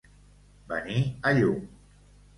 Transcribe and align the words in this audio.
Venir 0.71 1.03
a 1.03 1.35
llum. 1.41 1.63